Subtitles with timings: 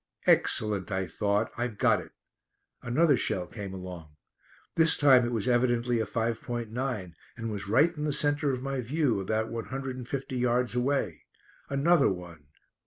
[0.25, 2.11] "Excellent," I thought; "I've got it."
[2.81, 4.15] Another shell came along.
[4.73, 8.81] This time it was evidently a 5.9, and was right in the centre of my
[8.81, 11.25] view, about one hundred and fifty yards away!
[11.69, 12.47] Another one.